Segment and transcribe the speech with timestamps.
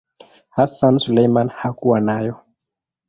[0.49, 2.39] Hassan Suleiman hakuwa nayo.